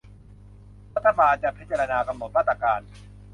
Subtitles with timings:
[0.95, 2.81] รัฐบาลจะพิจารณากำหนดมาตรการ